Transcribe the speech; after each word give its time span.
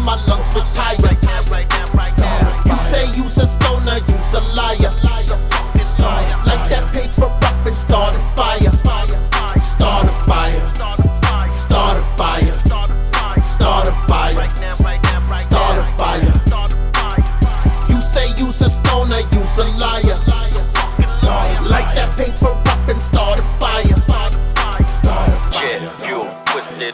my 0.00 0.14
lungs 0.26 0.54
retire. 0.54 0.96
You 0.96 2.19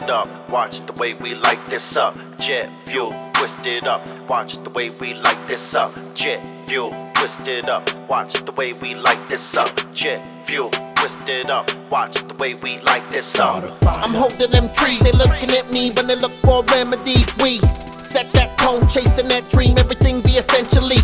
it 0.01 0.09
up. 0.09 0.27
Watch 0.49 0.85
the 0.85 0.93
way 0.99 1.13
we 1.21 1.35
light 1.35 1.59
this 1.69 1.97
up. 1.97 2.15
Jet 2.39 2.69
fuel, 2.85 3.11
twist 3.33 3.65
it 3.65 3.87
up. 3.87 4.01
Watch 4.29 4.61
the 4.63 4.69
way 4.71 4.89
we 5.01 5.13
light 5.15 5.39
this 5.47 5.75
up. 5.75 5.91
Jet 6.15 6.41
fuel, 6.67 6.91
twist 7.15 7.47
it 7.47 7.69
up. 7.69 7.83
Watch 8.09 8.33
the 8.45 8.51
way 8.53 8.73
we 8.81 8.95
light 8.95 9.19
this 9.29 9.55
up. 9.57 9.69
Jet 9.93 10.21
fuel, 10.47 10.69
twist 10.95 11.17
it 11.27 11.49
up. 11.49 11.69
Watch 11.89 12.15
the 12.27 12.35
way 12.35 12.53
we 12.63 12.79
light 12.81 13.03
this 13.11 13.39
up. 13.39 13.63
I'm 13.85 14.13
holding 14.13 14.51
them 14.51 14.69
trees, 14.73 14.99
they 14.99 15.11
looking 15.11 15.51
at 15.51 15.71
me 15.71 15.91
when 15.91 16.07
they 16.07 16.15
look 16.15 16.31
for 16.31 16.63
remedy. 16.65 17.25
We 17.41 17.59
set 17.59 18.27
that 18.33 18.57
tone, 18.57 18.87
chasing 18.87 19.27
that 19.29 19.49
dream, 19.49 19.77
everything 19.77 20.21
be 20.21 20.37
essentially 20.37 20.97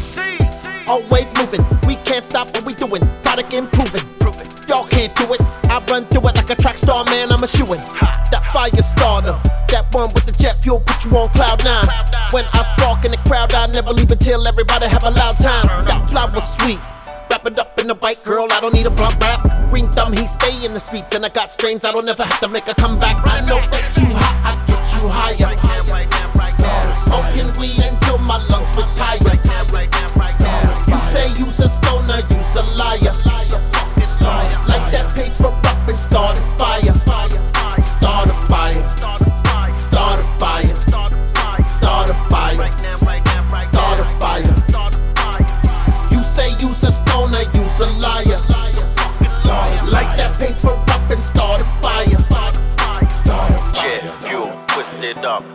always 0.87 1.33
moving. 1.37 1.65
We 1.87 1.95
can't 2.03 2.25
stop 2.25 2.47
what 2.53 2.65
we 2.65 2.73
doing, 2.73 3.01
product 3.23 3.53
improving. 3.53 4.05
Y'all 4.69 4.87
can't 4.87 5.13
do 5.15 5.33
it. 5.33 5.41
I 5.69 5.83
run 5.89 6.05
through 6.05 6.29
it 6.29 6.32
like 6.43 6.57
a 6.57 6.61
track 6.61 6.75
star, 6.75 7.05
man. 7.05 7.31
I'm 7.31 7.43
a 7.43 7.47
shooin'. 7.47 7.79
That 8.31 8.43
fire 8.51 8.69
starter, 8.83 9.39
that 9.69 9.87
one 9.91 10.11
with 10.13 10.25
the 10.25 10.35
jet 10.35 10.55
fuel, 10.57 10.81
put 10.85 11.05
you 11.05 11.15
on 11.17 11.29
cloud 11.29 11.63
nine. 11.63 11.87
When 12.31 12.43
I 12.53 12.63
spark 12.63 13.05
in 13.05 13.11
the 13.11 13.21
crowd, 13.25 13.53
I 13.53 13.67
never 13.67 13.93
leave 13.93 14.11
until 14.11 14.45
everybody 14.47 14.87
have 14.87 15.03
a 15.03 15.11
loud 15.11 15.35
time. 15.37 15.85
That 15.85 16.09
flower 16.11 16.41
sweet. 16.41 16.79
Wrap 17.31 17.45
it 17.47 17.57
up 17.57 17.79
in 17.79 17.89
a 17.89 17.95
white 17.95 18.21
girl, 18.25 18.47
I 18.51 18.59
don't 18.59 18.73
need 18.73 18.85
a 18.85 18.89
blunt 18.89 19.21
wrap. 19.23 19.41
Green 19.69 19.87
thumb, 19.89 20.13
he 20.13 20.27
stay 20.27 20.65
in 20.65 20.73
the 20.73 20.79
streets, 20.79 21.15
and 21.15 21.25
I 21.25 21.29
got 21.29 21.51
strains, 21.51 21.85
I 21.85 21.91
don't 21.91 22.07
ever 22.07 22.23
have 22.23 22.39
to 22.41 22.47
make 22.47 22.67
a 22.67 22.75
comeback. 22.75 23.15
I 23.25 23.39
know 23.47 23.59
that 23.59 23.97
you 23.97 24.07
hot, 24.13 24.67
I 24.67 24.72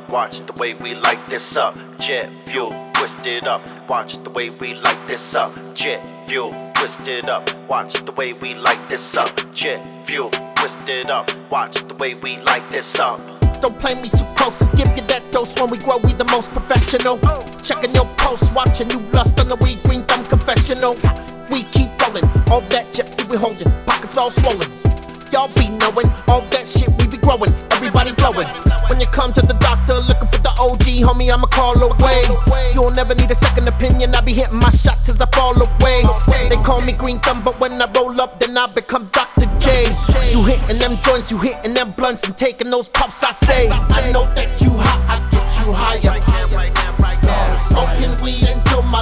Watch 0.09 0.41
the 0.47 0.55
way 0.59 0.73
we 0.83 0.95
light 0.95 1.21
this 1.29 1.59
up. 1.59 1.77
Jet 2.01 2.31
fuel, 2.47 2.71
twist 2.95 3.27
it 3.27 3.47
up. 3.47 3.61
Watch 3.91 4.17
the 4.25 4.31
way 4.31 4.49
we 4.59 4.73
light 4.81 4.99
this 5.07 5.35
up. 5.35 5.53
Jet 5.77 6.01
fuel, 6.27 6.51
twist 6.77 7.07
it 7.07 7.29
up. 7.29 7.47
Watch 7.69 7.93
the 8.07 8.13
way 8.13 8.33
we 8.41 8.55
light 8.55 8.81
this 8.89 9.19
up. 9.19 9.29
Jet 9.53 9.85
fuel, 10.07 10.31
twist 10.57 10.79
it 10.89 11.11
up. 11.11 11.31
Watch 11.51 11.87
the 11.87 11.95
way 11.97 12.15
we 12.23 12.39
light 12.45 12.65
this 12.71 12.99
up. 12.99 13.19
Don't 13.61 13.79
play 13.79 13.95
me 14.01 14.09
too 14.09 14.25
close 14.35 14.59
and 14.63 14.73
give 14.79 14.89
you 14.97 15.03
that 15.09 15.31
dose 15.31 15.55
when 15.61 15.69
we 15.71 15.77
grow. 15.77 15.99
We 16.03 16.15
the 16.15 16.25
most 16.25 16.49
professional. 16.53 17.19
Checking 17.63 17.95
your 17.95 18.07
posts, 18.17 18.51
watching 18.55 18.89
you 18.89 19.01
lust 19.13 19.39
on 19.39 19.49
the 19.49 19.57
weed 19.57 19.77
green 19.85 20.01
thumb 20.09 20.25
confessional. 20.25 20.97
We 21.53 21.65
keep 21.69 21.93
rolling, 22.01 22.25
all 22.51 22.63
that 22.73 22.95
jet 22.95 23.13
we 23.29 23.37
holding, 23.37 23.69
pockets 23.85 24.17
all 24.17 24.31
swollen. 24.31 24.88
Y'all 25.39 25.47
be 25.55 25.69
knowing 25.79 26.11
all 26.27 26.43
that 26.51 26.67
shit 26.67 26.91
we 26.99 27.07
be 27.07 27.17
growing, 27.23 27.55
everybody 27.71 28.11
blowing. 28.11 28.51
When 28.91 28.99
you 28.99 29.07
come 29.07 29.31
to 29.39 29.41
the 29.41 29.55
doctor 29.63 29.95
looking 30.03 30.27
for 30.27 30.43
the 30.43 30.51
OG, 30.59 31.07
homie, 31.07 31.31
I'ma 31.31 31.47
call 31.47 31.79
away. 31.79 32.27
You'll 32.75 32.91
never 32.91 33.15
need 33.15 33.31
a 33.31 33.37
second 33.39 33.69
opinion. 33.69 34.17
I 34.17 34.21
be 34.21 34.33
hitting 34.33 34.59
my 34.59 34.71
shots 34.75 35.09
as 35.09 35.23
I 35.23 35.27
fall 35.31 35.55
away. 35.55 36.03
They 36.51 36.59
call 36.67 36.83
me 36.83 36.91
Greenthumb, 36.91 37.45
but 37.45 37.55
when 37.61 37.81
I 37.81 37.87
roll 37.95 38.21
up, 38.21 38.41
then 38.41 38.59
I 38.59 38.67
become 38.75 39.07
Dr. 39.15 39.47
J. 39.63 39.95
You 40.35 40.43
hitting 40.43 40.83
them 40.83 40.99
joints, 41.07 41.31
you 41.31 41.39
hitting 41.39 41.73
them 41.73 41.93
blunts, 41.93 42.27
and 42.27 42.37
taking 42.37 42.73
those 42.73 42.89
puffs. 42.89 43.23
I 43.23 43.31
say, 43.31 43.71
I 43.71 44.11
know 44.11 44.27
that 44.35 44.51
you 44.59 44.75
hot, 44.75 44.99
I 45.07 45.23
get 45.31 45.47
you 45.63 45.71
higher. 45.71 46.19
Smoking 47.71 48.11
weed 48.27 48.43
until 48.43 48.83
my 48.83 48.98